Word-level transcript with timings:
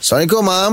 Assalamualaikum, 0.00 0.42
Mam. 0.48 0.72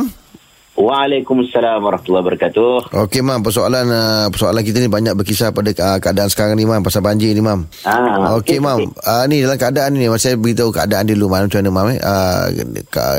Waalaikumsalam 0.77 1.83
warahmatullahi 1.83 2.23
wabarakatuh. 2.23 2.95
Okey, 2.95 3.19
Mam. 3.19 3.43
Persoalan 3.43 3.91
uh, 3.91 4.31
persoalan 4.31 4.63
kita 4.63 4.79
ni 4.79 4.87
banyak 4.87 5.19
berkisah 5.19 5.51
pada 5.51 5.75
uh, 5.75 5.99
keadaan 5.99 6.31
sekarang 6.31 6.55
ni, 6.55 6.63
Mam. 6.63 6.79
Pasal 6.79 7.03
banjir 7.03 7.35
ni, 7.35 7.43
Mam. 7.43 7.67
Ah, 7.83 8.39
Okey, 8.39 8.55
okey, 8.55 8.59
Mam. 8.63 8.95
Uh, 9.03 9.27
ni 9.27 9.43
dalam 9.43 9.59
keadaan 9.59 9.99
ni, 9.99 10.07
saya 10.15 10.39
beritahu 10.39 10.71
keadaan 10.71 11.11
dulu, 11.11 11.27
Mam. 11.27 11.51
Macam 11.51 11.59
mana, 11.59 11.71
Mam? 11.75 11.87
Eh? 11.91 11.99
Uh, 11.99 12.43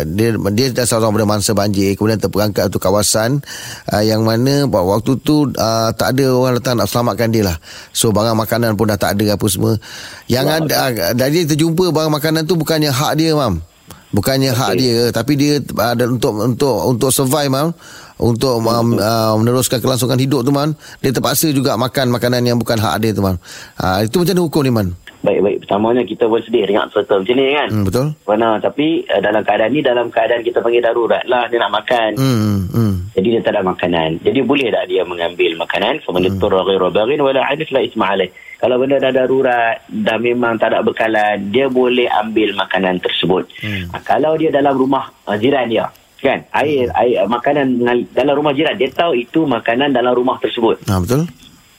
dia, 0.08 0.28
dia 0.56 0.66
dah 0.72 0.88
seorang 0.88 1.12
pada 1.12 1.28
mangsa 1.28 1.52
banjir. 1.52 1.92
Kemudian 1.92 2.16
terperangkap 2.16 2.72
tu 2.72 2.80
kawasan 2.80 3.44
uh, 3.92 4.00
yang 4.00 4.24
mana 4.24 4.64
waktu 4.64 5.12
tu 5.20 5.52
uh, 5.60 5.92
tak 5.92 6.16
ada 6.16 6.24
orang 6.32 6.56
datang 6.56 6.80
nak 6.80 6.88
selamatkan 6.88 7.28
dia 7.28 7.52
lah. 7.52 7.60
So, 7.92 8.16
barang 8.16 8.48
makanan 8.48 8.80
pun 8.80 8.88
dah 8.88 8.96
tak 8.96 9.20
ada 9.20 9.36
apa 9.36 9.44
semua. 9.44 9.76
Yang 10.24 10.46
ada, 10.56 10.72
uh, 10.72 11.12
dari 11.12 11.44
dia 11.44 11.52
terjumpa 11.52 11.92
barang 11.92 12.16
makanan 12.16 12.48
tu 12.48 12.56
bukannya 12.56 12.88
hak 12.88 13.12
dia, 13.20 13.36
Mam. 13.36 13.67
Bukannya 14.08 14.56
hak 14.56 14.72
dia 14.80 15.12
tapi 15.12 15.36
dia 15.36 15.60
ada 15.76 16.08
untuk 16.08 16.32
untuk 16.40 16.76
untuk 16.88 17.10
survive 17.12 17.52
mam 17.52 17.68
untuk 18.16 18.64
um, 18.64 18.96
uh, 18.96 19.36
meneruskan 19.36 19.84
kelangsungan 19.84 20.16
hidup 20.16 20.40
tu 20.42 20.50
man 20.50 20.72
dia 21.04 21.12
terpaksa 21.12 21.52
juga 21.52 21.76
makan 21.76 22.08
makanan 22.16 22.40
yang 22.40 22.56
bukan 22.56 22.80
hak 22.80 23.04
dia 23.04 23.12
tu 23.12 23.20
man. 23.20 23.36
Uh, 23.76 24.08
itu 24.08 24.16
macam 24.16 24.32
mana 24.32 24.42
hukum 24.48 24.62
ni 24.64 24.72
man? 24.72 24.88
Baik, 25.18 25.42
baik. 25.42 25.56
Pertamanya 25.66 26.02
kita 26.06 26.30
pun 26.30 26.38
sedih 26.46 26.62
dengan 26.62 26.86
serta 26.94 27.18
macam 27.18 27.34
ni 27.34 27.50
kan. 27.50 27.68
Hmm, 27.74 27.84
betul? 27.84 28.06
Mana, 28.22 28.62
tapi 28.62 29.02
uh, 29.10 29.18
dalam 29.18 29.42
keadaan 29.42 29.70
ni, 29.74 29.80
dalam 29.82 30.06
keadaan 30.14 30.46
kita 30.46 30.62
panggil 30.62 30.78
darurat 30.78 31.26
lah. 31.26 31.50
Dia 31.50 31.58
nak 31.58 31.74
makan. 31.74 32.10
Hmm, 32.14 32.38
hmm. 32.70 32.94
Jadi 33.18 33.34
dia 33.34 33.42
tak 33.42 33.58
ada 33.58 33.66
makanan. 33.66 34.22
Jadi 34.22 34.46
boleh 34.46 34.70
tak 34.70 34.86
dia 34.86 35.02
mengambil 35.02 35.58
makanan? 35.58 35.98
Faman 36.06 36.22
Hmm. 36.22 36.30
itturra 36.30 36.62
ghairu 36.62 36.94
baghin 36.94 37.18
wala 37.18 37.42
adif 37.42 37.66
la 37.74 37.82
isma 37.82 38.14
alaih. 38.14 38.30
Kalau 38.62 38.78
benda 38.78 39.02
dah 39.02 39.10
darurat, 39.10 39.82
dah 39.90 40.18
memang 40.18 40.54
tak 40.54 40.70
ada 40.70 40.86
bekalan, 40.86 41.50
dia 41.50 41.66
boleh 41.66 42.06
ambil 42.10 42.54
makanan 42.54 43.02
tersebut. 43.02 43.50
Hmm. 43.58 43.90
Ha, 43.90 44.02
kalau 44.02 44.38
dia 44.38 44.50
dalam 44.50 44.74
rumah 44.74 45.10
uh, 45.26 45.34
jiran 45.34 45.66
dia, 45.66 45.90
kan? 46.18 46.42
Air, 46.54 46.90
air 46.94 47.22
uh, 47.22 47.26
makanan 47.26 47.82
dalam 48.10 48.34
rumah 48.34 48.54
jiran, 48.54 48.74
dia 48.74 48.90
tahu 48.90 49.14
itu 49.14 49.46
makanan 49.46 49.90
dalam 49.90 50.14
rumah 50.14 50.38
tersebut. 50.38 50.78
Ha, 50.86 50.98
betul? 51.02 51.26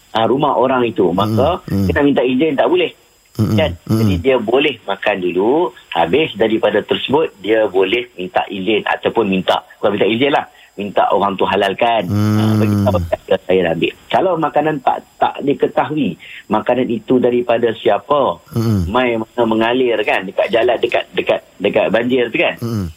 uh, 0.10 0.26
rumah 0.26 0.58
orang 0.58 0.84
itu 0.84 1.06
maka 1.14 1.62
Hmm, 1.70 1.86
hmm. 1.86 1.88
kita 1.88 2.00
minta 2.02 2.22
izin 2.26 2.58
tak 2.58 2.70
boleh 2.70 2.92
Hmm, 3.40 3.56
kan 3.56 3.72
hmm. 3.88 4.00
jadi 4.04 4.16
dia 4.20 4.36
boleh 4.36 4.76
makan 4.84 5.16
dulu 5.24 5.72
habis 5.96 6.36
daripada 6.36 6.84
tersebut 6.84 7.32
dia 7.40 7.72
boleh 7.72 8.12
minta 8.20 8.44
izin 8.52 8.84
ataupun 8.84 9.32
minta 9.32 9.64
bukan 9.80 9.96
minta 9.96 10.08
izin 10.10 10.36
lah 10.36 10.44
minta 10.80 11.04
orang 11.12 11.36
tu 11.36 11.44
halalkan 11.44 12.08
Hmm. 12.08 12.40
uh, 12.40 12.54
bagi 12.56 12.76
tahu 12.88 12.98
saya 13.44 13.76
ambil 13.76 13.92
kalau 14.08 14.34
makanan 14.40 14.80
tak 14.80 15.04
tak 15.20 15.36
diketahui 15.44 16.16
makanan 16.48 16.88
itu 16.88 17.20
daripada 17.20 17.68
siapa 17.76 18.40
Hmm. 18.56 18.88
mai 18.88 19.20
mana 19.20 19.44
mengalir 19.44 20.00
kan 20.02 20.24
dekat 20.24 20.48
jalan 20.48 20.80
dekat 20.80 21.04
dekat 21.12 21.40
dekat 21.60 21.86
banjir 21.92 22.32
tu 22.32 22.40
kan 22.40 22.56
Hmm. 22.64 22.88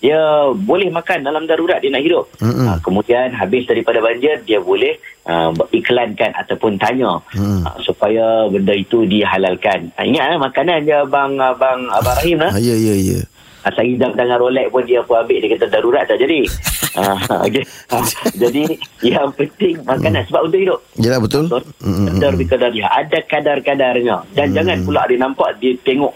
dia 0.00 0.16
boleh 0.56 0.88
makan 0.88 1.20
dalam 1.20 1.44
darurat 1.44 1.76
dia 1.76 1.92
nak 1.92 2.00
hidup. 2.00 2.24
Mm-mm. 2.40 2.64
Ha, 2.64 2.80
kemudian 2.80 3.36
habis 3.36 3.68
daripada 3.68 4.00
banjir 4.00 4.40
dia 4.48 4.56
boleh 4.56 4.96
uh, 5.28 5.52
iklankan 5.76 6.32
ataupun 6.40 6.80
tanya 6.80 7.20
Mm. 7.36 7.68
uh, 7.68 7.76
supaya 7.84 8.48
benda 8.48 8.72
itu 8.72 9.04
dihalalkan. 9.04 9.92
Ha, 10.00 10.08
ingat 10.08 10.24
eh, 10.32 10.40
makanan 10.40 10.88
je 10.88 10.96
abang 10.96 11.36
abang 11.36 11.84
abang 11.92 12.16
Rahim 12.16 12.40
lah. 12.40 12.48
Ya, 12.56 12.72
ya, 12.72 12.96
ya. 12.96 13.20
Ha, 13.60 13.68
saya 13.76 13.86
hidap 13.92 14.16
dengan 14.16 14.40
Rolex 14.40 14.72
pun 14.72 14.82
dia 14.88 15.04
pun 15.04 15.20
ambil 15.20 15.36
dia 15.36 15.48
kata 15.56 15.66
darurat 15.68 16.04
tak 16.08 16.18
jadi. 16.20 16.40
ha, 16.98 17.14
okay. 17.44 17.64
ha, 17.92 17.96
jadi 18.34 18.62
yang 19.04 19.28
penting 19.36 19.76
makanan 19.84 20.24
sebab 20.28 20.48
untuk 20.48 20.60
hidup. 20.60 20.80
Yalah, 20.96 21.20
betul? 21.20 21.44
Hmm, 21.46 21.60
hmm, 21.84 22.06
Kadar 22.16 22.32
hmm. 22.32 22.48
kadar 22.48 22.70
dia 22.72 22.86
ada 22.88 23.18
kadar-kadarnya 23.28 24.16
dan 24.32 24.46
jangan 24.56 24.76
pula 24.82 25.04
dia 25.06 25.18
nampak 25.20 25.56
dia 25.60 25.76
tengok 25.84 26.14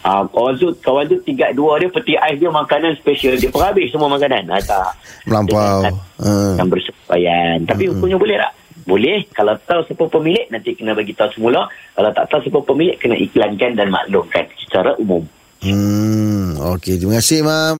Uh, 0.00 0.24
kawan 0.32 0.56
tu 0.56 0.72
kawan 0.80 1.04
tu 1.04 1.20
tiga 1.28 1.52
dua 1.52 1.76
dia 1.76 1.92
peti 1.92 2.16
ais 2.16 2.40
dia 2.40 2.48
makanan 2.48 2.96
special 2.96 3.36
dia 3.36 3.52
pun 3.52 3.60
habis 3.60 3.92
semua 3.92 4.08
makanan 4.08 4.48
ha, 4.48 4.56
tak 4.64 4.96
Melampau. 5.28 5.84
Ha. 6.24 6.56
yang 6.56 6.72
bersesuaian 6.72 7.68
tapi 7.68 7.92
hukumnya 7.92 8.16
boleh 8.16 8.36
tak 8.40 8.52
boleh 8.84 9.24
kalau 9.32 9.56
tahu 9.64 9.80
siapa 9.88 10.04
pemilik 10.08 10.46
nanti 10.52 10.76
kena 10.76 10.92
bagi 10.92 11.16
tahu 11.16 11.32
semula 11.36 11.68
kalau 11.96 12.10
tak 12.12 12.24
tahu 12.32 12.40
siapa 12.44 12.60
pemilik 12.64 12.96
kena 13.00 13.16
iklankan 13.16 13.72
dan 13.76 13.88
maklumkan 13.88 14.44
secara 14.60 14.92
umum 15.00 15.24
Hmm, 15.64 16.60
okey. 16.76 17.00
Terima 17.00 17.16
kasih, 17.16 17.40
Mam. 17.40 17.72